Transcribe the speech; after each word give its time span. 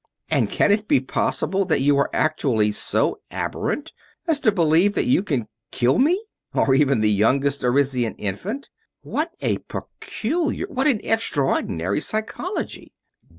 And 0.31 0.49
can 0.49 0.71
it 0.71 0.87
be 0.87 0.99
possible 0.99 1.63
that 1.65 1.81
you 1.81 1.95
are 1.99 2.09
actually 2.11 2.71
so 2.71 3.21
aberrant 3.29 3.91
as 4.25 4.39
to 4.39 4.51
believe 4.51 4.95
that 4.95 5.05
you 5.05 5.21
can 5.21 5.47
kill 5.69 5.99
me 5.99 6.25
or 6.55 6.73
even 6.73 7.01
the 7.01 7.11
youngest 7.11 7.63
Arisian 7.63 8.15
infant? 8.15 8.71
What 9.03 9.35
a 9.41 9.59
peculiar 9.59 10.65
what 10.69 10.87
an 10.87 11.01
extraordinary 11.03 12.01
psychology!" 12.01 12.95